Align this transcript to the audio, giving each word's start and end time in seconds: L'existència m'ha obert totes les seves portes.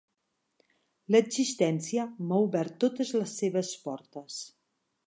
L'existència 1.15 2.07
m'ha 2.31 2.41
obert 2.47 2.75
totes 2.87 3.13
les 3.21 3.39
seves 3.43 3.75
portes. 3.87 4.43